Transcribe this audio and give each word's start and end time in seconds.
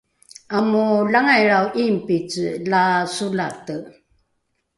amolangailrao 0.59 1.67
’ingpice 1.83 2.45
la 2.71 2.83
solate 3.15 3.75